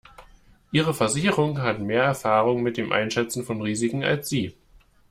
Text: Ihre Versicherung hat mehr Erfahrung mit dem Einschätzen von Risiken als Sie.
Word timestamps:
Ihre 0.71 0.95
Versicherung 0.95 1.61
hat 1.61 1.77
mehr 1.79 2.03
Erfahrung 2.05 2.63
mit 2.63 2.75
dem 2.77 2.91
Einschätzen 2.91 3.43
von 3.43 3.61
Risiken 3.61 4.03
als 4.03 4.29
Sie. 4.29 4.55